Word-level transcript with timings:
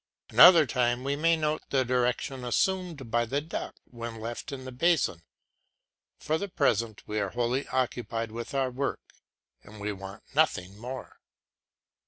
Another 0.31 0.65
time 0.65 1.03
we 1.03 1.15
may 1.15 1.35
note 1.37 1.61
the 1.69 1.85
direction 1.85 2.43
assumed 2.43 3.11
by 3.11 3.23
the 3.23 3.39
duck 3.39 3.75
when 3.85 4.19
left 4.19 4.51
in 4.51 4.65
the 4.65 4.71
basin; 4.71 5.21
for 6.17 6.39
the 6.39 6.49
present 6.49 7.07
we 7.07 7.19
are 7.19 7.29
wholly 7.29 7.67
occupied 7.67 8.31
with 8.31 8.55
our 8.55 8.71
work 8.71 9.13
and 9.61 9.79
we 9.79 9.91
want 9.93 10.23
nothing 10.33 10.75
more. 10.75 11.19